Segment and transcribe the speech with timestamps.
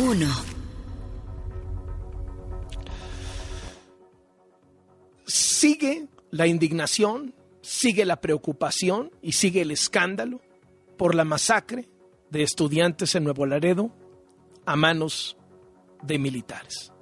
[0.00, 0.26] 1.
[5.26, 10.40] Sigue la indignación, sigue la preocupación y sigue el escándalo
[10.96, 11.86] por la masacre
[12.30, 13.90] de estudiantes en Nuevo Laredo
[14.64, 15.36] a manos
[16.02, 16.92] de militares.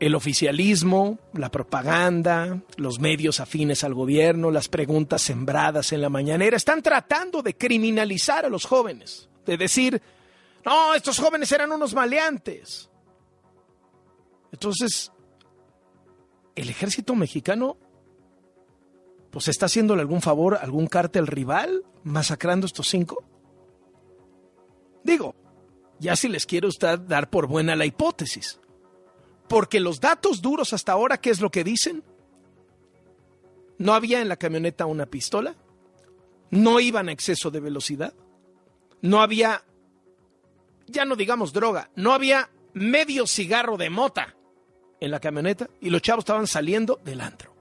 [0.00, 6.56] El oficialismo, la propaganda, los medios afines al gobierno, las preguntas sembradas en la mañanera
[6.56, 10.02] están tratando de criminalizar a los jóvenes, de decir,
[10.66, 12.90] no, estos jóvenes eran unos maleantes.
[14.52, 15.10] Entonces,
[16.54, 17.78] el ejército mexicano
[19.30, 23.22] pues está haciéndole algún favor a algún cártel rival masacrando estos cinco.
[25.04, 25.34] Digo,
[25.98, 28.58] ya si les quiere usted dar por buena la hipótesis.
[29.48, 32.02] Porque los datos duros hasta ahora, ¿qué es lo que dicen?
[33.78, 35.54] No había en la camioneta una pistola,
[36.50, 38.14] no iban a exceso de velocidad,
[39.02, 39.64] no había,
[40.86, 44.34] ya no digamos droga, no había medio cigarro de mota
[45.00, 47.54] en la camioneta y los chavos estaban saliendo del antro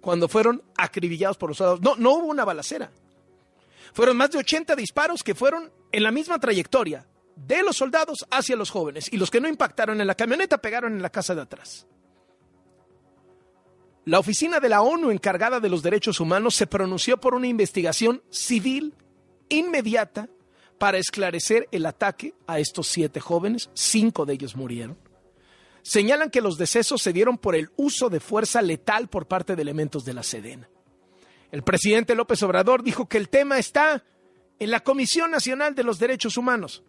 [0.00, 1.80] cuando fueron acribillados por los soldados.
[1.80, 2.90] No, no hubo una balacera.
[3.92, 8.56] Fueron más de 80 disparos que fueron en la misma trayectoria de los soldados hacia
[8.56, 11.42] los jóvenes y los que no impactaron en la camioneta pegaron en la casa de
[11.42, 11.86] atrás.
[14.04, 18.22] La oficina de la ONU encargada de los derechos humanos se pronunció por una investigación
[18.30, 18.94] civil
[19.48, 20.28] inmediata
[20.78, 24.96] para esclarecer el ataque a estos siete jóvenes, cinco de ellos murieron
[25.88, 29.62] señalan que los decesos se dieron por el uso de fuerza letal por parte de
[29.62, 30.68] elementos de la Sedena.
[31.50, 34.04] El presidente López Obrador dijo que el tema está
[34.58, 36.82] en la Comisión Nacional de los Derechos Humanos,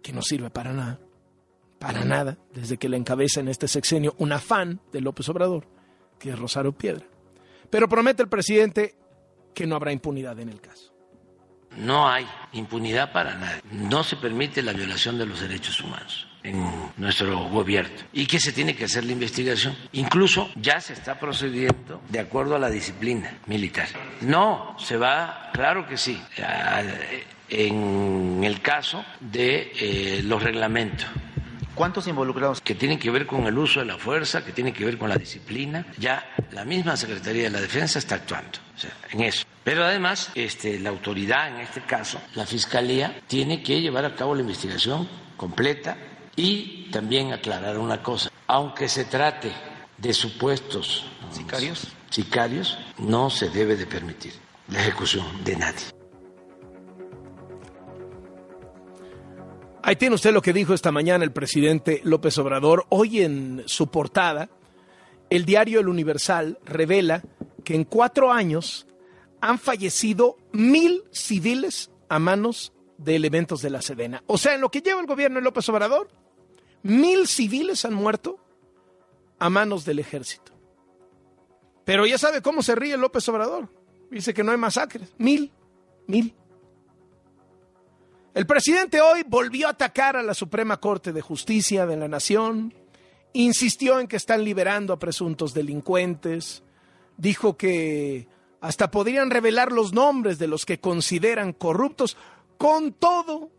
[0.00, 1.00] que no sirve para nada,
[1.80, 5.66] para nada, desde que le encabeza en este sexenio un afán de López Obrador,
[6.20, 7.04] que es Rosario Piedra.
[7.68, 8.94] Pero promete el presidente
[9.52, 10.93] que no habrá impunidad en el caso.
[11.76, 13.62] No hay impunidad para nadie.
[13.70, 16.62] No se permite la violación de los derechos humanos en
[16.98, 19.76] nuestro gobierno y que se tiene que hacer la investigación.
[19.92, 23.88] Incluso ya se está procediendo de acuerdo a la disciplina militar.
[24.20, 26.20] No, se va, claro que sí,
[27.48, 31.08] en el caso de eh, los reglamentos.
[31.74, 32.60] ¿Cuántos involucrados?
[32.60, 35.08] Que tienen que ver con el uso de la fuerza, que tienen que ver con
[35.08, 35.86] la disciplina.
[35.98, 38.58] Ya la misma Secretaría de la Defensa está actuando
[39.10, 39.44] en eso.
[39.64, 44.34] Pero además, este, la autoridad, en este caso, la Fiscalía, tiene que llevar a cabo
[44.34, 45.96] la investigación completa
[46.36, 49.50] y también aclarar una cosa, aunque se trate
[49.98, 54.32] de supuestos sicarios, sicarios no se debe de permitir
[54.68, 56.03] la ejecución de nadie.
[59.86, 62.86] Ahí tiene usted lo que dijo esta mañana el presidente López Obrador.
[62.88, 64.48] Hoy en su portada,
[65.28, 67.22] el diario El Universal revela
[67.64, 68.86] que en cuatro años
[69.42, 74.24] han fallecido mil civiles a manos de elementos de la Sedena.
[74.26, 76.08] O sea, en lo que lleva el gobierno de López Obrador,
[76.84, 78.38] Mil civiles han muerto
[79.38, 80.52] a manos del ejército.
[81.86, 83.70] Pero ya sabe cómo se ríe López Obrador.
[84.10, 85.14] Dice que no hay masacres.
[85.16, 85.50] Mil,
[86.06, 86.34] mil.
[88.34, 92.74] El presidente hoy volvió a atacar a la Suprema Corte de Justicia de la Nación,
[93.32, 96.64] insistió en que están liberando a presuntos delincuentes,
[97.16, 98.26] dijo que
[98.60, 102.16] hasta podrían revelar los nombres de los que consideran corruptos.
[102.58, 103.50] Con todo,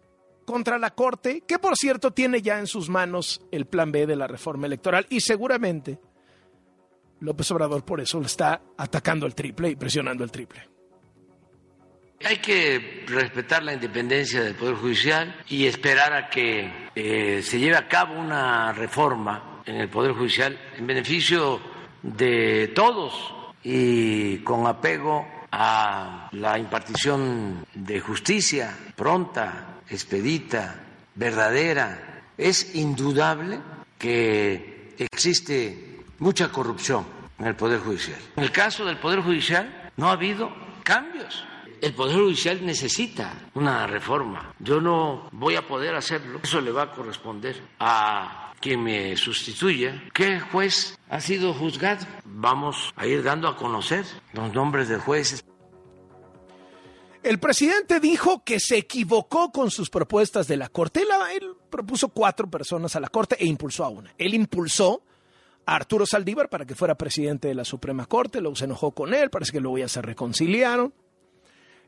[0.45, 4.17] contra la Corte, que por cierto tiene ya en sus manos el plan B de
[4.17, 5.99] la reforma electoral y seguramente
[7.21, 10.74] López Obrador por eso está atacando el triple y presionando el triple.
[12.27, 17.77] Hay que respetar la independencia del Poder Judicial y esperar a que eh, se lleve
[17.77, 21.61] a cabo una reforma en el Poder Judicial en beneficio
[22.01, 23.31] de todos
[23.63, 30.81] y con apego a la impartición de justicia pronta, expedita,
[31.13, 32.23] verdadera.
[32.35, 33.59] Es indudable
[33.99, 37.05] que existe mucha corrupción
[37.37, 38.17] en el Poder Judicial.
[38.35, 40.51] En el caso del Poder Judicial no ha habido
[40.83, 41.45] cambios.
[41.85, 44.55] El Poder Judicial necesita una reforma.
[44.57, 46.39] Yo no voy a poder hacerlo.
[46.41, 50.03] Eso le va a corresponder a quien me sustituya.
[50.11, 52.07] ¿Qué juez ha sido juzgado?
[52.23, 54.03] Vamos a ir dando a conocer
[54.33, 55.45] los nombres de jueces.
[57.21, 61.01] El presidente dijo que se equivocó con sus propuestas de la Corte.
[61.01, 64.11] Él, propuso cuatro personas a la Corte e impulsó a una.
[64.17, 65.03] Él impulsó
[65.67, 69.13] a Arturo Saldívar para que fuera presidente de la Suprema Corte, luego se enojó con
[69.13, 70.91] él, parece que luego ya se reconciliaron.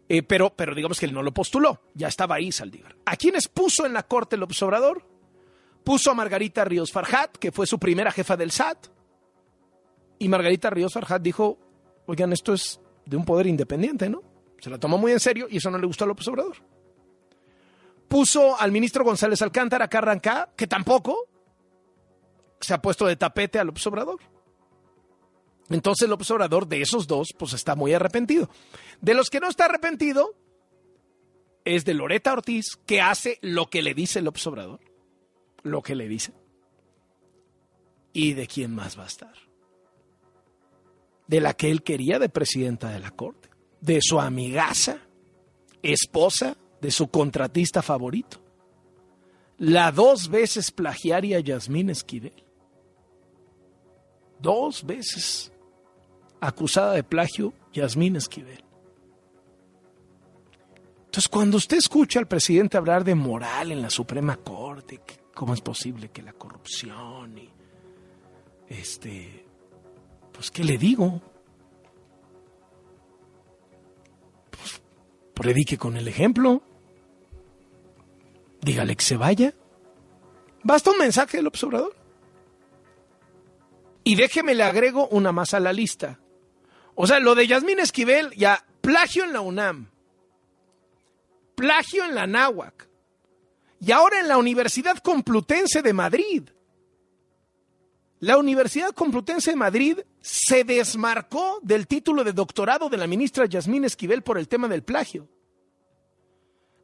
[0.10, 2.96] Eh, pero, pero digamos que él no lo postuló, ya estaba ahí Saldívar.
[3.06, 5.04] ¿A quiénes puso en la Corte el observador?
[5.84, 8.88] Puso a Margarita Ríos Farjat, que fue su primera jefa del SAT.
[10.20, 11.58] Y Margarita Ríos Farjat dijo,
[12.06, 14.22] oigan, esto es de un poder independiente, ¿no?
[14.60, 16.58] Se la tomó muy en serio y eso no le gustó a López Obrador.
[18.08, 21.28] Puso al ministro González Alcántara Carrancá, que tampoco
[22.60, 24.20] se ha puesto de tapete a López Obrador.
[25.70, 28.50] Entonces López Obrador de esos dos, pues está muy arrepentido.
[29.02, 30.36] De los que no está arrepentido
[31.66, 34.80] es de Loreta Ortiz, que hace lo que le dice López Obrador.
[35.64, 36.34] Lo que le dice.
[38.14, 39.34] ¿Y de quién más va a estar?
[41.28, 43.50] De la que él quería de presidenta de la Corte.
[43.82, 45.00] De su amigaza,
[45.84, 48.42] esposa de su contratista favorito.
[49.58, 52.44] La dos veces plagiaria Yasmín Esquivel.
[54.40, 55.52] Dos veces
[56.40, 58.64] acusada de plagio Yasmín Esquivel.
[61.06, 65.02] Entonces, cuando usted escucha al presidente hablar de moral en la Suprema Corte,
[65.34, 67.50] cómo es posible que la corrupción y
[68.68, 69.46] este,
[70.34, 71.22] pues, ¿qué le digo?
[74.52, 74.82] Pues,
[75.34, 76.62] predique con el ejemplo.
[78.62, 79.54] Dígale que se vaya.
[80.64, 81.96] Basta un mensaje del observador.
[84.04, 86.20] Y déjeme le agrego una más a la lista.
[87.00, 89.88] O sea, lo de Yasmín Esquivel, ya, plagio en la UNAM,
[91.54, 92.90] plagio en la NAWAC
[93.80, 96.50] y ahora en la Universidad Complutense de Madrid.
[98.20, 103.86] La Universidad Complutense de Madrid se desmarcó del título de doctorado de la ministra Yasmín
[103.86, 105.28] Esquivel por el tema del plagio.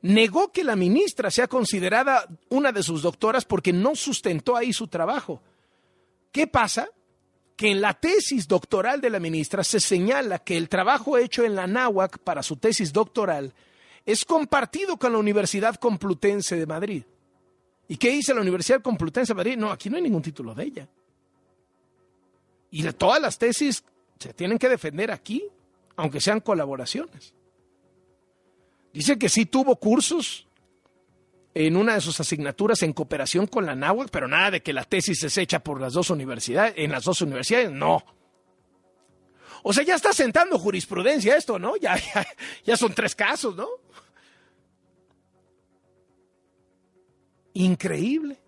[0.03, 4.87] Negó que la ministra sea considerada una de sus doctoras porque no sustentó ahí su
[4.87, 5.41] trabajo.
[6.31, 6.87] ¿Qué pasa?
[7.55, 11.55] Que en la tesis doctoral de la ministra se señala que el trabajo hecho en
[11.55, 13.53] la NAWAC para su tesis doctoral
[14.05, 17.03] es compartido con la Universidad Complutense de Madrid.
[17.87, 19.57] ¿Y qué dice la Universidad Complutense de Madrid?
[19.57, 20.87] No, aquí no hay ningún título de ella.
[22.71, 23.83] Y todas las tesis
[24.17, 25.43] se tienen que defender aquí,
[25.95, 27.33] aunque sean colaboraciones.
[28.91, 30.47] Dice que sí tuvo cursos
[31.53, 34.83] en una de sus asignaturas en cooperación con la NAWAC, pero nada de que la
[34.83, 38.03] tesis es hecha por las dos universidades, en las dos universidades, no.
[39.61, 41.77] O sea, ya está sentando jurisprudencia esto, ¿no?
[41.77, 42.25] Ya, ya,
[42.65, 43.67] ya son tres casos, ¿no?
[47.53, 48.39] Increíble.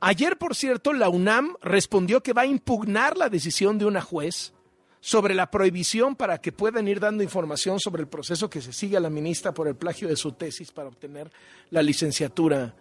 [0.00, 4.52] Ayer, por cierto, la UNAM respondió que va a impugnar la decisión de una juez
[5.00, 8.98] sobre la prohibición para que puedan ir dando información sobre el proceso que se sigue
[8.98, 11.30] a la ministra por el plagio de su tesis para obtener
[11.70, 12.74] la licenciatura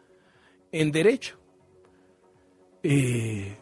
[0.72, 1.38] en Derecho.
[2.84, 3.56] Eh,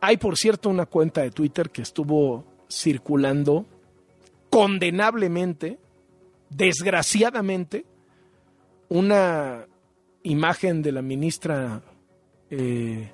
[0.00, 3.66] hay, por cierto, una cuenta de Twitter que estuvo circulando
[4.50, 5.78] condenablemente,
[6.48, 7.84] desgraciadamente,
[8.88, 9.66] una
[10.22, 11.82] imagen de la ministra
[12.50, 13.12] eh,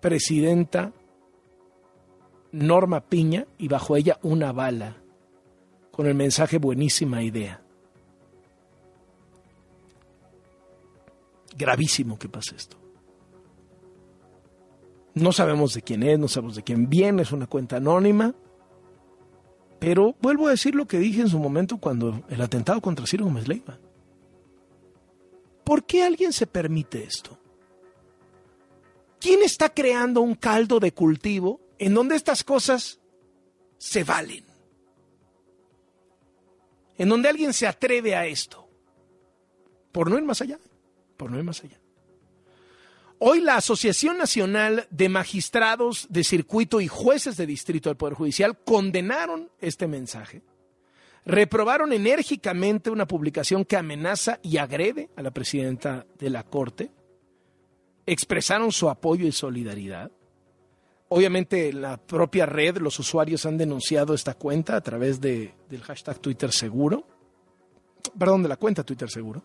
[0.00, 0.92] presidenta
[2.52, 4.96] Norma Piña y bajo ella una bala
[5.90, 7.62] con el mensaje buenísima idea.
[11.56, 12.76] Gravísimo que pase esto.
[15.14, 18.34] No sabemos de quién es, no sabemos de quién viene, es una cuenta anónima.
[19.78, 23.24] Pero vuelvo a decir lo que dije en su momento cuando el atentado contra Ciro
[23.24, 23.78] Gómez Leiva.
[25.64, 27.38] ¿Por qué alguien se permite esto?
[29.20, 33.00] ¿Quién está creando un caldo de cultivo en donde estas cosas
[33.78, 34.44] se valen,
[36.98, 38.68] en donde alguien se atreve a esto,
[39.90, 40.58] por no ir más allá,
[41.16, 41.80] por no ir más allá.
[43.18, 48.58] Hoy la Asociación Nacional de Magistrados de Circuito y Jueces de Distrito del Poder Judicial
[48.62, 50.42] condenaron este mensaje,
[51.24, 56.90] reprobaron enérgicamente una publicación que amenaza y agrede a la presidenta de la Corte,
[58.04, 60.10] expresaron su apoyo y solidaridad,
[61.12, 66.20] Obviamente la propia red, los usuarios han denunciado esta cuenta a través de, del hashtag
[66.20, 67.04] Twitter Seguro,
[68.16, 69.42] perdón, de la cuenta Twitter Seguro.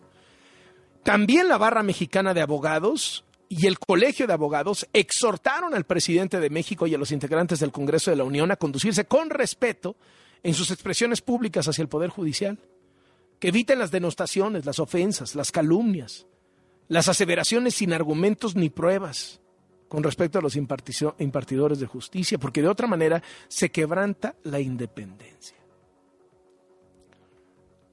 [1.02, 6.50] También la barra mexicana de abogados y el Colegio de Abogados exhortaron al presidente de
[6.50, 9.96] México y a los integrantes del Congreso de la Unión a conducirse con respeto
[10.44, 12.60] en sus expresiones públicas hacia el Poder Judicial,
[13.40, 16.26] que eviten las denostaciones, las ofensas, las calumnias,
[16.86, 19.40] las aseveraciones sin argumentos ni pruebas,
[19.88, 25.56] con respecto a los impartidores de justicia, porque de otra manera se quebranta la independencia.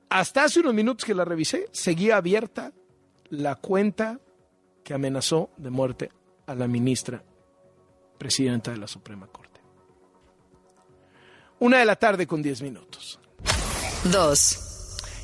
[0.10, 2.72] Hasta hace unos minutos que la revisé, seguía abierta
[3.30, 4.20] la cuenta
[4.84, 6.12] que amenazó de muerte
[6.46, 7.24] a la ministra
[8.18, 9.60] presidenta de la Suprema Corte.
[11.60, 13.20] Una de la tarde con diez minutos.
[14.12, 14.60] Dos.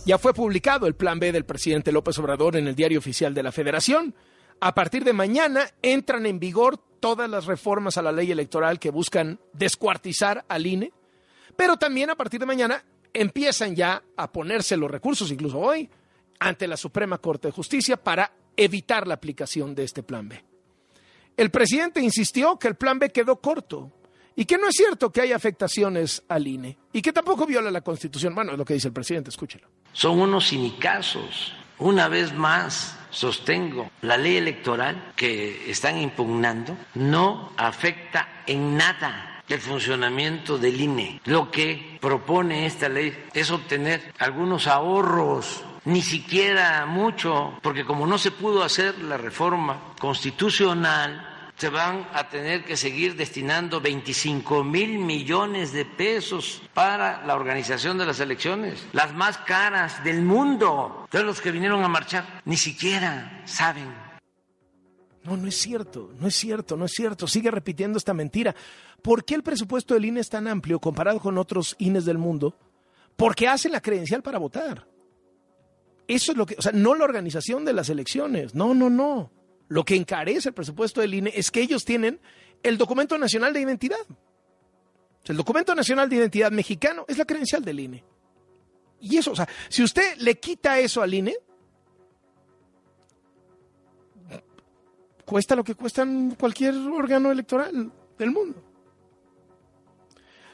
[0.06, 3.44] Ya fue publicado el plan B del presidente López Obrador en el diario oficial de
[3.44, 4.16] la Federación.
[4.62, 8.90] A partir de mañana entran en vigor todas las reformas a la ley electoral que
[8.90, 10.92] buscan descuartizar al INE,
[11.56, 15.90] pero también a partir de mañana empiezan ya a ponerse los recursos, incluso hoy,
[16.40, 20.44] ante la Suprema Corte de Justicia para evitar la aplicación de este plan B.
[21.38, 23.94] El presidente insistió que el plan B quedó corto
[24.36, 27.82] y que no es cierto que haya afectaciones al INE y que tampoco viola la
[27.82, 28.36] Constitución.
[28.36, 29.68] Bueno, es lo que dice el presidente, escúchelo.
[29.94, 31.54] Son unos cinicazos.
[31.80, 39.60] Una vez más, sostengo, la ley electoral que están impugnando no afecta en nada el
[39.60, 41.22] funcionamiento del INE.
[41.26, 48.18] Lo que propone esta ley es obtener algunos ahorros ni siquiera mucho, porque como no
[48.18, 51.29] se pudo hacer la reforma constitucional,
[51.60, 57.98] se van a tener que seguir destinando 25 mil millones de pesos para la organización
[57.98, 61.06] de las elecciones, las más caras del mundo.
[61.12, 63.94] Todos los que vinieron a marchar ni siquiera saben.
[65.26, 67.28] No, no es cierto, no es cierto, no es cierto.
[67.28, 68.56] Sigue repitiendo esta mentira.
[69.02, 72.56] ¿Por qué el presupuesto del INE es tan amplio comparado con otros INES del mundo?
[73.18, 74.88] Porque hacen la credencial para votar.
[76.08, 78.56] Eso es lo que, o sea, no la organización de las elecciones.
[78.56, 79.39] No, no, no.
[79.70, 82.20] Lo que encarece el presupuesto del INE es que ellos tienen
[82.62, 84.06] el documento nacional de identidad.
[85.26, 88.04] El documento nacional de identidad mexicano es la credencial del INE.
[89.00, 91.38] Y eso, o sea, si usted le quita eso al INE,
[95.24, 96.06] cuesta lo que cuesta
[96.38, 98.69] cualquier órgano electoral del mundo.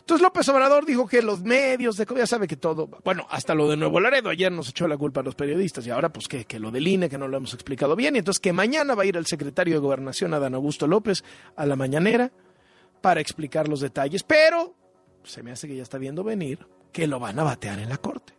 [0.05, 3.67] Entonces López Obrador dijo que los medios de ya sabe que todo, bueno, hasta lo
[3.67, 6.45] de Nuevo Laredo, ayer nos echó la culpa a los periodistas y ahora pues que,
[6.45, 9.01] que lo del INE, que no lo hemos explicado bien, y entonces que mañana va
[9.01, 11.24] a ir el secretario de Gobernación, Adán Augusto López,
[11.55, 12.31] a la mañanera
[13.01, 14.75] para explicar los detalles, pero
[15.24, 17.97] se me hace que ya está viendo venir que lo van a batear en la
[17.97, 18.33] corte.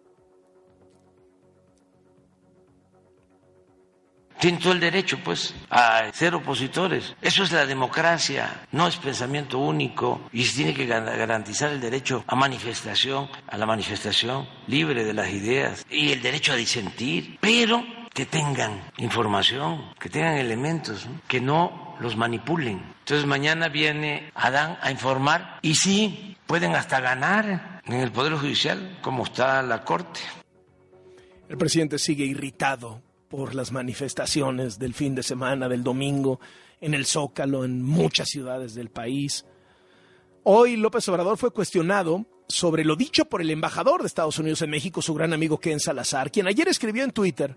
[4.38, 7.14] Tienen todo el derecho, pues, a ser opositores.
[7.22, 12.22] Eso es la democracia, no es pensamiento único y se tiene que garantizar el derecho
[12.26, 17.82] a manifestación, a la manifestación libre de las ideas y el derecho a disentir, pero
[18.12, 22.82] que tengan información, que tengan elementos, que no los manipulen.
[23.00, 28.98] Entonces mañana viene Adán a informar y sí, pueden hasta ganar en el Poder Judicial,
[29.00, 30.20] como está la Corte.
[31.48, 36.40] El presidente sigue irritado por las manifestaciones del fin de semana, del domingo,
[36.80, 39.44] en el Zócalo, en muchas ciudades del país.
[40.44, 44.70] Hoy López Obrador fue cuestionado sobre lo dicho por el embajador de Estados Unidos en
[44.70, 47.56] México, su gran amigo Ken Salazar, quien ayer escribió en Twitter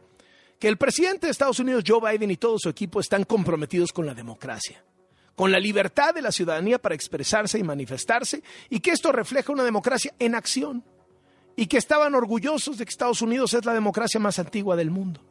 [0.58, 4.06] que el presidente de Estados Unidos, Joe Biden, y todo su equipo están comprometidos con
[4.06, 4.84] la democracia,
[5.36, 9.64] con la libertad de la ciudadanía para expresarse y manifestarse, y que esto refleja una
[9.64, 10.84] democracia en acción,
[11.56, 15.22] y que estaban orgullosos de que Estados Unidos es la democracia más antigua del mundo.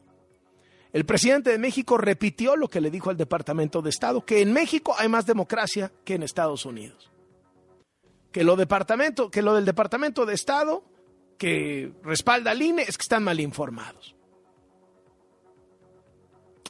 [0.91, 4.51] El presidente de México repitió lo que le dijo al Departamento de Estado, que en
[4.51, 7.11] México hay más democracia que en Estados Unidos.
[8.31, 10.83] Que lo, departamento, que del Departamento de Estado
[11.37, 14.15] que respalda al INE es que están mal informados.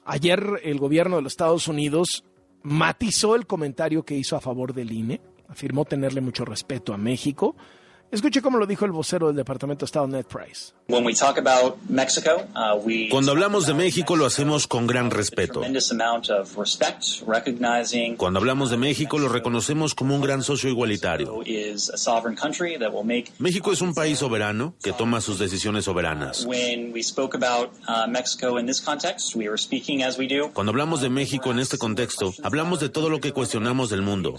[0.05, 2.23] Ayer el gobierno de los Estados Unidos
[2.61, 7.55] matizó el comentario que hizo a favor del INE, afirmó tenerle mucho respeto a México,
[8.11, 10.73] Escuche cómo lo dijo el vocero del Departamento de Estado, Ned Price.
[10.87, 10.97] Uh,
[13.11, 15.61] Cuando hablamos de México lo hacemos con gran respeto.
[18.17, 21.43] Cuando hablamos de México lo reconocemos como un gran socio igualitario.
[23.37, 26.47] México es un país soberano que toma sus decisiones soberanas.
[30.53, 34.35] Cuando hablamos de México en este contexto, hablamos de todo lo que cuestionamos del mundo.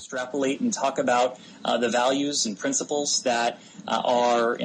[3.87, 4.57] Uh,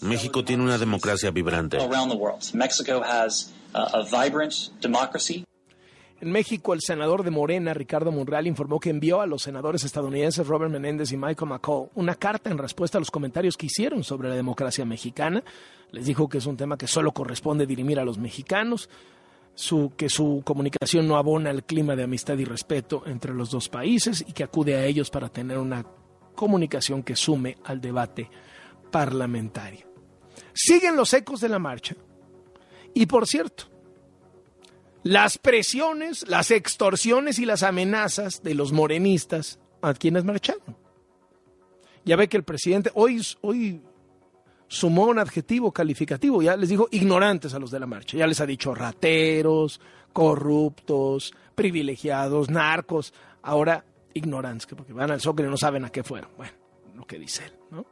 [0.00, 1.78] México tiene una democracia vibrante.
[6.20, 10.46] En México, el senador de Morena, Ricardo Monreal, informó que envió a los senadores estadounidenses
[10.46, 14.28] Robert Menéndez y Michael McCall una carta en respuesta a los comentarios que hicieron sobre
[14.28, 15.42] la democracia mexicana.
[15.90, 18.88] Les dijo que es un tema que solo corresponde dirimir a los mexicanos,
[19.96, 24.24] que su comunicación no abona el clima de amistad y respeto entre los dos países
[24.26, 25.84] y que acude a ellos para tener una
[26.34, 28.30] comunicación que sume al debate
[28.90, 29.86] parlamentario.
[30.52, 31.96] Siguen los ecos de la marcha.
[32.94, 33.64] Y por cierto,
[35.02, 40.76] las presiones, las extorsiones y las amenazas de los morenistas a quienes marcharon.
[42.04, 43.82] Ya ve que el presidente hoy, hoy
[44.68, 48.40] sumó un adjetivo calificativo, ya les dijo ignorantes a los de la marcha, ya les
[48.40, 49.80] ha dicho rateros,
[50.12, 53.12] corruptos, privilegiados, narcos.
[53.42, 56.30] Ahora ignorantes, porque van al Zócalo y no saben a qué fueron.
[56.36, 56.52] Bueno,
[56.94, 57.86] lo que dice él, ¿no?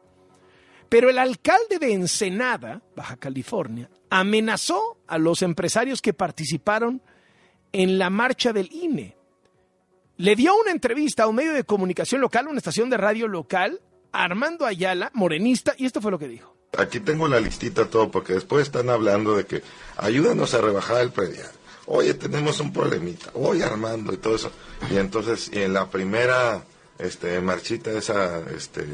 [0.88, 7.02] Pero el alcalde de Ensenada, Baja California, amenazó a los empresarios que participaron
[7.72, 9.16] en la marcha del INE.
[10.18, 13.80] Le dio una entrevista a un medio de comunicación local, una estación de radio local,
[14.12, 16.54] Armando Ayala, morenista, y esto fue lo que dijo.
[16.76, 19.62] Aquí tengo la listita todo, porque después están hablando de que
[19.96, 21.50] ayúdanos a rebajar el predial.
[21.86, 23.30] Oye, tenemos un problemita.
[23.34, 24.50] Oye, Armando y todo eso.
[24.90, 26.62] Y entonces, y en la primera
[26.98, 28.86] este, marchita esa, este,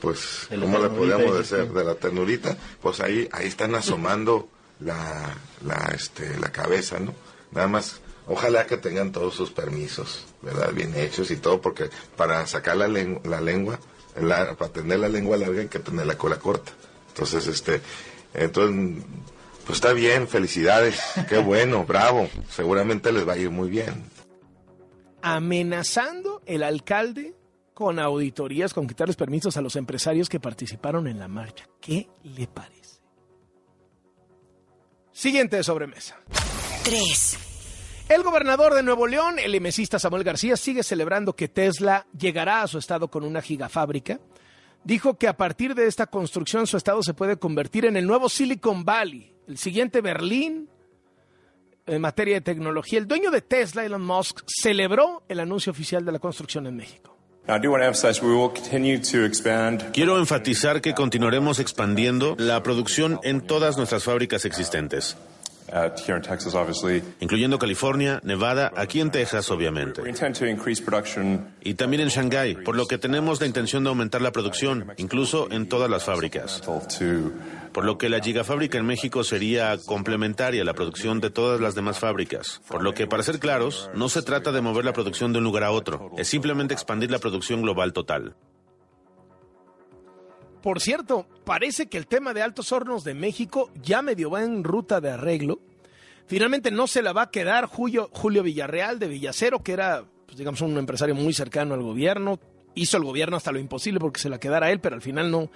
[0.00, 1.70] pues, De la ¿cómo le podríamos decir?
[1.72, 4.48] De la ternurita, pues ahí, ahí están asomando
[4.80, 7.14] la, la, este, la cabeza, ¿no?
[7.52, 10.72] Nada más, ojalá que tengan todos sus permisos, ¿verdad?
[10.72, 13.78] Bien hechos y todo, porque para sacar la, len- la lengua,
[14.20, 16.72] la- para tener la lengua larga hay que tener la cola corta.
[17.08, 17.80] Entonces, este,
[18.32, 19.04] entonces,
[19.66, 24.10] pues está bien, felicidades, qué bueno, bravo, seguramente les va a ir muy bien.
[25.22, 27.34] Amenazando el alcalde
[27.74, 31.66] con auditorías, con quitarles permisos a los empresarios que participaron en la marcha.
[31.80, 33.00] ¿Qué le parece?
[35.12, 36.20] Siguiente de sobremesa.
[36.84, 37.38] 3,
[38.08, 42.68] El gobernador de Nuevo León, el emesista Samuel García, sigue celebrando que Tesla llegará a
[42.68, 44.20] su estado con una gigafábrica.
[44.84, 48.28] Dijo que a partir de esta construcción su estado se puede convertir en el nuevo
[48.28, 50.68] Silicon Valley, el siguiente Berlín
[51.86, 52.98] en materia de tecnología.
[52.98, 57.14] El dueño de Tesla, Elon Musk, celebró el anuncio oficial de la construcción en México.
[57.46, 59.92] Now, I do want to emphasize we will continue to expand.
[59.92, 65.18] Quiero enfatizar que continuaremos expandiendo la producción en todas nuestras fábricas existentes,
[65.72, 67.02] Uh, here in Texas, obviously.
[67.20, 72.08] incluyendo California, Nevada, aquí en Texas, We obviamente, intend to increase production y también en
[72.08, 76.04] Shanghái, por lo que tenemos la intención de aumentar la producción, incluso en todas las
[76.04, 76.62] fábricas.
[77.72, 81.74] Por lo que la gigafábrica en México sería complementaria a la producción de todas las
[81.74, 82.60] demás fábricas.
[82.68, 85.44] Por lo que, para ser claros, no se trata de mover la producción de un
[85.44, 88.36] lugar a otro, es simplemente expandir la producción global total.
[90.64, 94.64] Por cierto, parece que el tema de Altos Hornos de México ya medio va en
[94.64, 95.60] ruta de arreglo.
[96.26, 98.08] Finalmente no se la va a quedar Julio,
[98.42, 102.40] Villarreal de Villacero, que era, pues, digamos, un empresario muy cercano al gobierno.
[102.74, 105.50] Hizo el gobierno hasta lo imposible porque se la quedara él, pero al final no,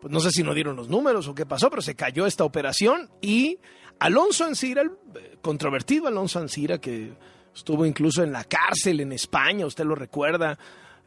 [0.00, 2.44] pues no sé si no dieron los números o qué pasó, pero se cayó esta
[2.44, 3.58] operación y
[3.98, 7.12] Alonso Ancira, el eh, controvertido Alonso Ancira, que
[7.54, 10.58] estuvo incluso en la cárcel en España, usted lo recuerda,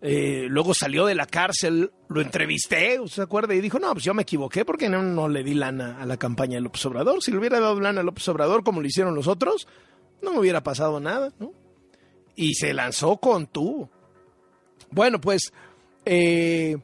[0.02, 3.54] eh, luego salió de la cárcel, lo entrevisté, ¿usted se acuerda?
[3.54, 6.56] Y dijo, no, pues yo me equivoqué porque no, le di lana a la campaña
[6.56, 7.22] de López Obrador.
[7.22, 9.68] Si le hubiera dado lana a López Obrador como lo hicieron los otros,
[10.22, 11.52] no me hubiera pasado nada, ¿no?
[12.36, 13.90] Y se lanzó con tubo.
[14.92, 15.52] Bueno, pues,
[16.06, 16.78] eh,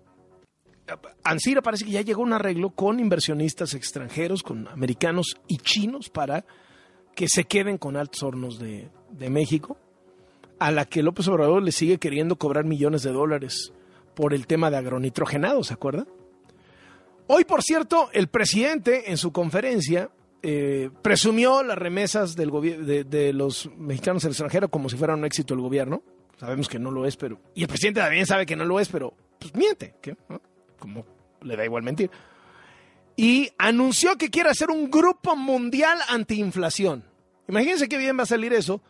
[1.23, 6.45] Ansira parece que ya llegó un arreglo con inversionistas extranjeros, con americanos y chinos para
[7.15, 8.89] que se queden con altos hornos de
[9.29, 9.77] México,
[10.59, 13.73] a la que López Obrador le sigue queriendo cobrar millones de dólares
[14.15, 16.05] por el tema de agronitrogenado, ¿se acuerda?
[17.27, 20.09] Hoy, por cierto, el presidente en su conferencia
[20.43, 22.51] eh, presumió las remesas del
[22.85, 26.03] de, de los mexicanos al extranjero como si fuera un éxito del gobierno.
[26.37, 27.39] Sabemos que no lo es, pero...
[27.55, 30.15] Y el presidente también sabe que no lo es, pero pues miente, ¿qué?
[30.77, 31.05] Como
[31.41, 32.11] le da igual mentir.
[33.15, 37.05] Y anunció que quiere hacer un grupo mundial antiinflación.
[37.47, 38.81] Imagínense qué bien va a salir eso.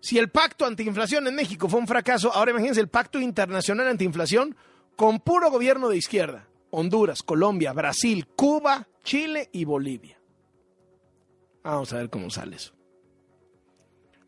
[0.00, 4.56] Si el pacto antiinflación en México fue un fracaso, ahora imagínense el pacto internacional antiinflación
[4.96, 6.48] con puro gobierno de izquierda.
[6.70, 10.18] Honduras, Colombia, Brasil, Cuba, Chile y Bolivia.
[11.62, 12.72] Vamos a ver cómo sale eso.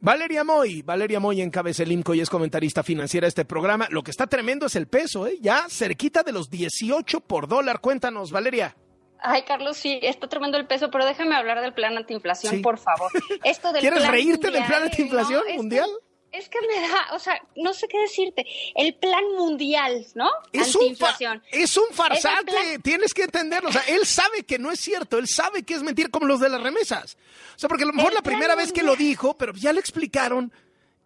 [0.00, 3.86] Valeria Moy, Valeria Moy encabeza el IMCO y es comentarista financiera de este programa.
[3.90, 5.38] Lo que está tremendo es el peso, ¿eh?
[5.40, 7.80] ya cerquita de los 18 por dólar.
[7.80, 8.76] Cuéntanos, Valeria.
[9.22, 12.60] Ay, Carlos, sí, está tremendo el peso, pero déjame hablar del plan antiinflación, Sí.
[12.60, 13.10] por favor.
[13.44, 15.88] Esto del ¿Quieres plan reírte del plan antiinflación no, mundial?
[16.32, 18.46] Es que me da, o sea, no sé qué decirte.
[18.74, 20.30] El plan mundial, ¿no?
[20.50, 21.14] Es un, fa-
[21.50, 23.68] es un farsante, Es tienes que entenderlo.
[23.68, 26.40] O sea, él sabe que no es cierto, él sabe que es mentir como los
[26.40, 27.18] de las remesas.
[27.54, 29.74] O sea, porque a lo mejor El la primera vez que lo dijo, pero ya
[29.74, 30.50] le explicaron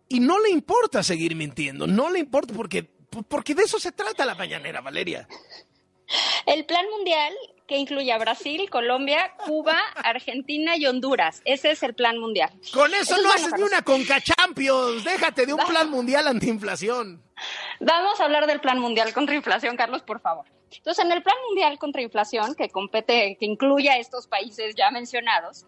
[0.08, 2.84] y no le importa seguir mintiendo, no le importa porque,
[3.28, 5.26] porque de eso se trata la mañanera, Valeria.
[6.46, 7.34] El plan mundial
[7.66, 11.42] que incluye a Brasil, Colombia, Cuba, Argentina y Honduras.
[11.44, 12.50] Ese es el plan mundial.
[12.72, 17.22] Con eso no haces ni una Conca Champions, déjate de un plan mundial antiinflación.
[17.80, 20.46] Vamos a hablar del plan mundial contra inflación, Carlos, por favor.
[20.76, 24.90] Entonces, en el plan mundial contra inflación, que compete, que incluye a estos países ya
[24.90, 25.64] mencionados,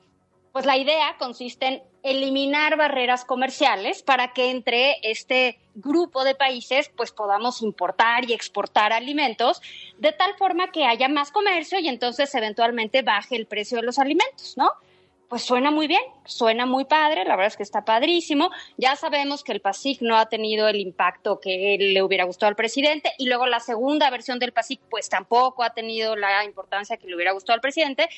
[0.59, 6.91] pues la idea consiste en eliminar barreras comerciales para que entre este grupo de países
[6.97, 9.63] pues podamos importar y exportar alimentos
[9.99, 14.01] de tal forma que haya más comercio y entonces eventualmente baje el precio de los
[14.01, 14.73] alimentos, ¿no?
[15.29, 18.51] Pues suena muy bien, suena muy padre, la verdad es que está padrísimo.
[18.79, 22.57] Ya sabemos que el PASIC no ha tenido el impacto que le hubiera gustado al
[22.57, 27.07] presidente y luego la segunda versión del PASIC pues tampoco ha tenido la importancia que
[27.07, 28.09] le hubiera gustado al presidente.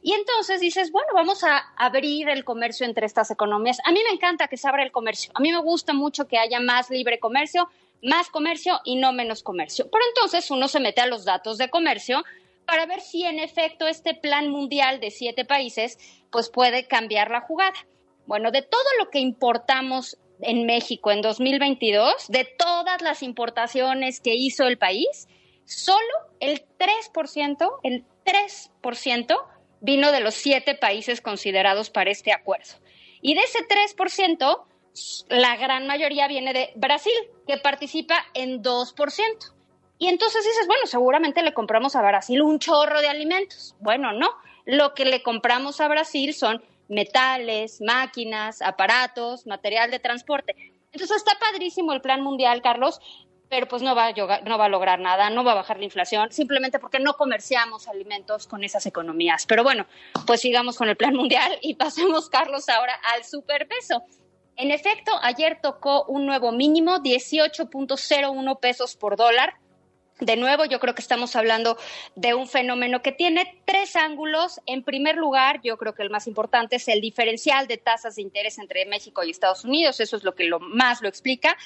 [0.00, 3.80] Y entonces dices, bueno, vamos a abrir el comercio entre estas economías.
[3.84, 6.38] A mí me encanta que se abra el comercio, a mí me gusta mucho que
[6.38, 7.68] haya más libre comercio,
[8.00, 9.88] más comercio y no menos comercio.
[9.90, 12.22] Pero entonces uno se mete a los datos de comercio
[12.64, 15.98] para ver si en efecto este plan mundial de siete países
[16.30, 17.74] pues puede cambiar la jugada.
[18.26, 24.34] Bueno, de todo lo que importamos en México en 2022, de todas las importaciones que
[24.34, 25.28] hizo el país,
[25.64, 26.00] solo
[26.40, 29.36] el 3%, el 3%
[29.80, 32.74] vino de los siete países considerados para este acuerdo.
[33.22, 34.64] Y de ese 3%,
[35.28, 37.12] la gran mayoría viene de Brasil,
[37.46, 39.54] que participa en 2%.
[39.98, 43.76] Y entonces dices, bueno, seguramente le compramos a Brasil un chorro de alimentos.
[43.80, 44.30] Bueno, no.
[44.64, 50.56] Lo que le compramos a Brasil son metales, máquinas, aparatos, material de transporte.
[50.92, 53.00] Entonces está padrísimo el plan mundial, Carlos,
[53.48, 55.84] pero pues no va, a, no va a lograr nada, no va a bajar la
[55.84, 59.44] inflación, simplemente porque no comerciamos alimentos con esas economías.
[59.46, 59.86] Pero bueno,
[60.26, 64.02] pues sigamos con el plan mundial y pasemos, Carlos, ahora al superpeso.
[64.56, 69.54] En efecto, ayer tocó un nuevo mínimo, 18.01 pesos por dólar,
[70.20, 71.76] de nuevo, yo creo que estamos hablando
[72.14, 74.60] de un fenómeno que tiene tres ángulos.
[74.66, 78.22] En primer lugar, yo creo que el más importante es el diferencial de tasas de
[78.22, 80.00] interés entre México y Estados Unidos.
[80.00, 81.56] Eso es lo que lo más lo explica.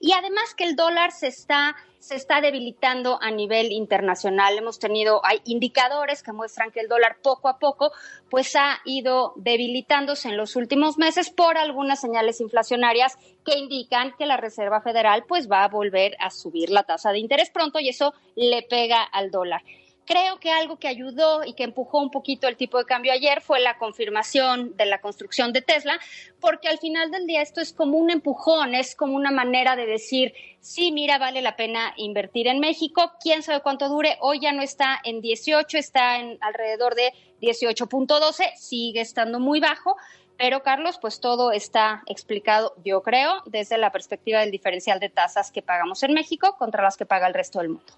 [0.00, 4.58] Y además que el dólar se está se está debilitando a nivel internacional.
[4.58, 7.92] Hemos tenido, hay indicadores que muestran que el dólar poco a poco
[8.28, 14.26] pues ha ido debilitándose en los últimos meses por algunas señales inflacionarias que indican que
[14.26, 17.88] la Reserva Federal pues va a volver a subir la tasa de interés pronto y
[17.88, 19.62] eso le pega al dólar.
[20.06, 23.40] Creo que algo que ayudó y que empujó un poquito el tipo de cambio ayer
[23.40, 25.98] fue la confirmación de la construcción de Tesla,
[26.40, 29.86] porque al final del día esto es como un empujón, es como una manera de
[29.86, 34.52] decir, sí, mira, vale la pena invertir en México, quién sabe cuánto dure, hoy ya
[34.52, 39.96] no está en 18, está en alrededor de 18.12, sigue estando muy bajo,
[40.36, 45.50] pero Carlos, pues todo está explicado, yo creo, desde la perspectiva del diferencial de tasas
[45.50, 47.92] que pagamos en México contra las que paga el resto del mundo.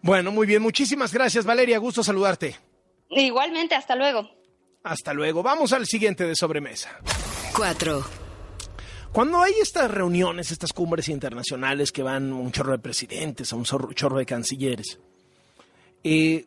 [0.00, 0.62] Bueno, muy bien.
[0.62, 1.78] Muchísimas gracias, Valeria.
[1.78, 2.56] Gusto saludarte.
[3.10, 4.30] Igualmente, hasta luego.
[4.84, 5.42] Hasta luego.
[5.42, 6.90] Vamos al siguiente de sobremesa.
[7.54, 8.04] Cuatro.
[9.12, 13.64] Cuando hay estas reuniones, estas cumbres internacionales que van un chorro de presidentes, a un
[13.64, 14.98] chorro de cancilleres,
[16.04, 16.44] eh,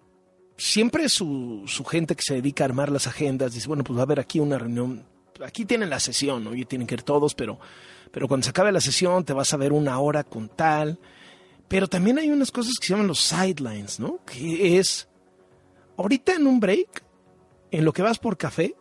[0.61, 4.03] siempre su, su, gente que se dedica a armar las agendas dice, bueno, pues va
[4.03, 5.03] a haber aquí una reunión,
[5.43, 7.59] aquí tienen la sesión, hoy tienen que ir todos, pero,
[8.11, 10.99] pero cuando se acabe la sesión te vas a ver una hora con tal,
[11.67, 14.19] pero también hay unas cosas que se llaman los sidelines, ¿no?
[14.23, 15.09] Que es,
[15.97, 17.03] ahorita en un break,
[17.71, 18.75] en lo que vas por café,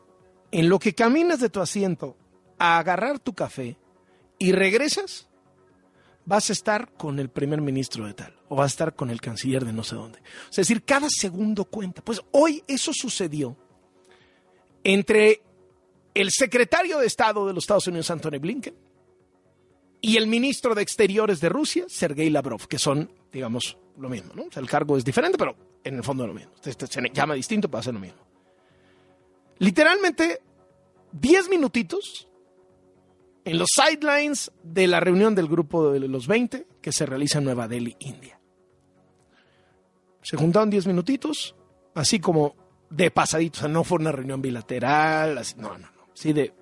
[0.50, 2.14] en lo que caminas de tu asiento
[2.58, 3.78] a agarrar tu café
[4.38, 5.29] y regresas,
[6.24, 9.20] vas a estar con el primer ministro de tal, o vas a estar con el
[9.20, 10.20] canciller de no sé dónde.
[10.50, 12.02] es decir, cada segundo cuenta.
[12.02, 13.56] Pues hoy eso sucedió
[14.84, 15.42] entre
[16.14, 18.74] el secretario de Estado de los Estados Unidos, Anthony Blinken,
[20.02, 24.68] y el ministro de Exteriores de Rusia, Sergei Lavrov, que son, digamos, lo mismo, el
[24.68, 25.54] cargo es diferente, pero
[25.84, 26.52] en el fondo es lo mismo.
[26.64, 28.18] Este se llama distinto para hacer lo mismo.
[29.58, 30.40] Literalmente,
[31.12, 32.29] 10 minutitos
[33.44, 37.44] en los sidelines de la reunión del grupo de los 20 que se realiza en
[37.44, 38.38] Nueva Delhi, India.
[40.22, 41.54] Se juntaron 10 minutitos,
[41.94, 42.54] así como
[42.90, 46.52] de pasadito, o sea, no fue una reunión bilateral, así, no, no, no, así de,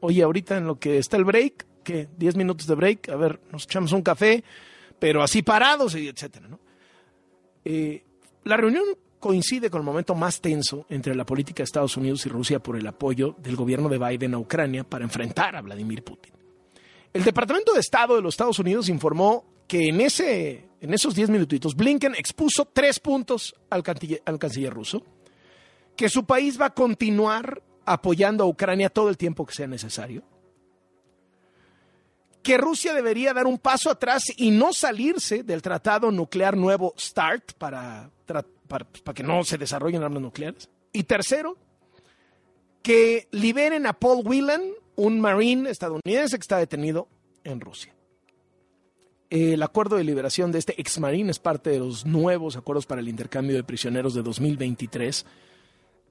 [0.00, 2.08] oye, ahorita en lo que está el break, ¿qué?
[2.16, 4.42] 10 minutos de break, a ver, nos echamos un café,
[4.98, 6.58] pero así parados, y etcétera, ¿no?
[7.64, 8.04] Eh,
[8.44, 8.84] la reunión
[9.26, 12.76] coincide con el momento más tenso entre la política de Estados Unidos y Rusia por
[12.76, 16.32] el apoyo del gobierno de Biden a Ucrania para enfrentar a Vladimir Putin.
[17.12, 21.30] El Departamento de Estado de los Estados Unidos informó que en, ese, en esos 10
[21.30, 23.82] minutitos Blinken expuso tres puntos al
[24.24, 25.02] al canciller ruso,
[25.96, 30.22] que su país va a continuar apoyando a Ucrania todo el tiempo que sea necesario,
[32.44, 37.54] que Rusia debería dar un paso atrás y no salirse del tratado nuclear nuevo START
[37.54, 38.08] para,
[38.66, 40.68] para, que no se desarrollen armas nucleares.
[40.92, 41.56] Y tercero,
[42.82, 44.62] que liberen a Paul Whelan,
[44.96, 47.08] un marine estadounidense que está detenido
[47.44, 47.94] en Rusia.
[49.28, 53.00] El acuerdo de liberación de este ex marine es parte de los nuevos acuerdos para
[53.00, 55.26] el intercambio de prisioneros de 2023.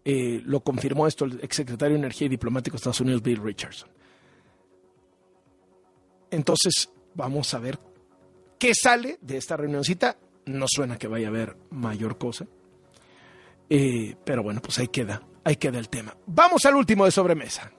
[0.04, 3.90] Eh, lo confirmó esto el exsecretario de Energía y Diplomático de Estados Unidos, Bill Richardson.
[6.30, 7.80] Entonces, vamos a ver
[8.60, 10.18] qué sale de esta reunioncita.
[10.46, 12.46] No suena que vaya a haber mayor cosa.
[13.70, 16.16] Eh, pero bueno, pues ahí queda, ahí queda el tema.
[16.28, 17.72] Vamos al último de sobremesa.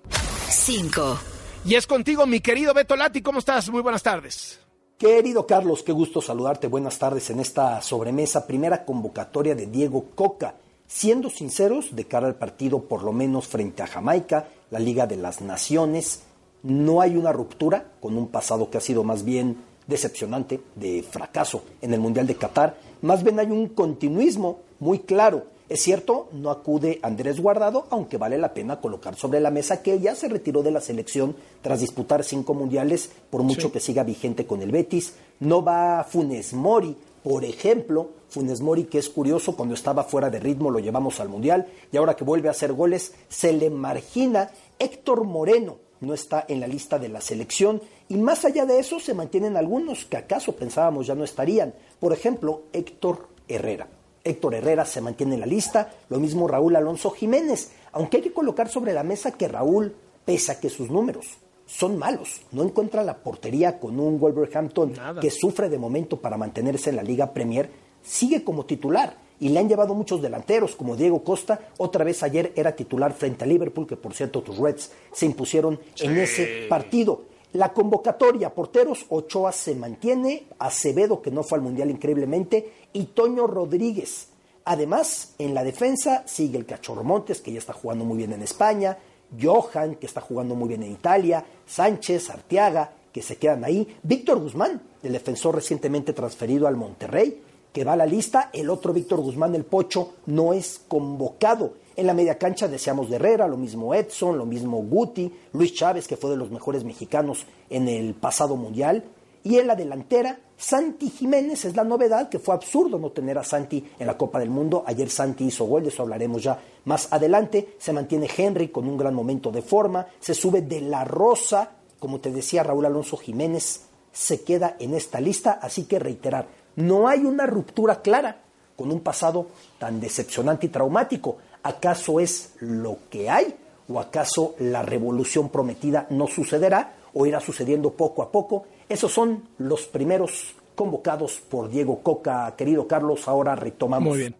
[0.48, 1.18] Cinco.
[1.64, 3.22] Y es contigo, mi querido Beto Lati.
[3.22, 3.68] ¿Cómo estás?
[3.70, 4.60] Muy buenas tardes.
[4.98, 6.68] Querido Carlos, qué gusto saludarte.
[6.68, 10.54] Buenas tardes en esta sobremesa, primera convocatoria de Diego Coca.
[10.86, 15.16] Siendo sinceros, de cara al partido, por lo menos frente a Jamaica, la Liga de
[15.16, 16.22] las Naciones,
[16.62, 21.62] no hay una ruptura con un pasado que ha sido más bien decepcionante, de fracaso
[21.80, 22.78] en el Mundial de Qatar.
[23.02, 25.44] Más bien hay un continuismo muy claro.
[25.68, 29.98] Es cierto, no acude Andrés Guardado, aunque vale la pena colocar sobre la mesa que
[29.98, 34.46] ya se retiró de la selección tras disputar cinco mundiales, por mucho que siga vigente
[34.46, 35.14] con el Betis.
[35.40, 40.38] No va Funes Mori, por ejemplo, Funes Mori, que es curioso, cuando estaba fuera de
[40.38, 44.50] ritmo lo llevamos al Mundial y ahora que vuelve a hacer goles, se le margina
[44.78, 49.00] Héctor Moreno, no está en la lista de la selección y más allá de eso
[49.00, 51.74] se mantienen algunos que acaso pensábamos ya no estarían.
[51.98, 53.88] Por ejemplo, Héctor Herrera.
[54.24, 58.32] Héctor Herrera se mantiene en la lista, lo mismo Raúl Alonso Jiménez, aunque hay que
[58.32, 63.02] colocar sobre la mesa que Raúl, pese a que sus números son malos, no encuentra
[63.02, 67.70] la portería con un Wolverhampton que sufre de momento para mantenerse en la Liga Premier,
[68.02, 72.52] sigue como titular y le han llevado muchos delanteros, como Diego Costa, otra vez ayer
[72.56, 77.24] era titular frente a Liverpool, que por cierto tus Reds se impusieron en ese partido.
[77.52, 83.46] La convocatoria, porteros, Ochoa se mantiene, Acevedo, que no fue al Mundial increíblemente, y Toño
[83.46, 84.28] Rodríguez.
[84.64, 88.42] Además, en la defensa sigue el Cachorro Montes, que ya está jugando muy bien en
[88.42, 88.98] España,
[89.40, 94.38] Johan, que está jugando muy bien en Italia, Sánchez, Arteaga, que se quedan ahí, Víctor
[94.38, 97.42] Guzmán, el defensor recientemente transferido al Monterrey,
[97.76, 101.74] que va a la lista, el otro Víctor Guzmán, el Pocho, no es convocado.
[101.94, 106.08] En la media cancha deseamos de Herrera, lo mismo Edson, lo mismo Guti, Luis Chávez,
[106.08, 109.04] que fue de los mejores mexicanos en el pasado mundial.
[109.44, 113.44] Y en la delantera, Santi Jiménez es la novedad, que fue absurdo no tener a
[113.44, 114.82] Santi en la Copa del Mundo.
[114.86, 117.74] Ayer Santi hizo gol, de eso hablaremos ya más adelante.
[117.78, 120.06] Se mantiene Henry con un gran momento de forma.
[120.18, 125.20] Se sube de la Rosa, como te decía Raúl Alonso Jiménez, se queda en esta
[125.20, 125.58] lista.
[125.60, 128.42] Así que reiterar, no hay una ruptura clara
[128.76, 131.38] con un pasado tan decepcionante y traumático.
[131.62, 133.54] ¿Acaso es lo que hay?
[133.88, 138.66] ¿O acaso la revolución prometida no sucederá o irá sucediendo poco a poco?
[138.88, 142.54] Esos son los primeros convocados por Diego Coca.
[142.56, 144.08] Querido Carlos, ahora retomamos.
[144.10, 144.36] Muy bien.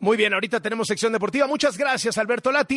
[0.00, 1.46] Muy bien, ahorita tenemos sección deportiva.
[1.46, 2.72] Muchas gracias, Alberto Lati.